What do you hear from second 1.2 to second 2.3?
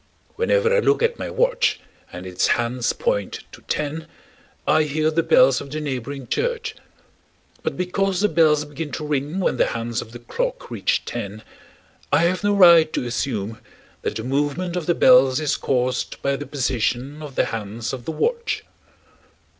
watch and